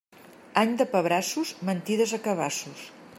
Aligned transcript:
Any 0.61 0.71
de 0.79 0.87
pebrassos, 0.93 1.53
mentides 1.69 2.17
a 2.17 2.21
cabassos. 2.29 2.83